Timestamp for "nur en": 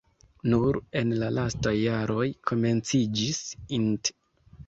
0.51-1.11